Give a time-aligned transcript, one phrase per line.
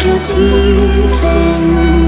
[0.00, 1.99] Sink your teeth